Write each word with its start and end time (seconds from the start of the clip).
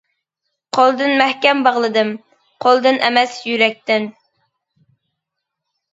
قولدىن 0.77 1.13
مەھكەم 1.21 1.61
باغلىدىم، 1.67 2.09
قولدىن 2.67 2.99
ئەمەس 3.09 3.39
يۈرەكتىن! 3.51 4.11